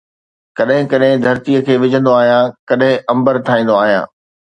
[0.57, 4.05] ڪڏھن ڪڏھن ڌرتيءَ کي وجھندو آھيان، ڪڏھن امبر ٺاھيندو آھيان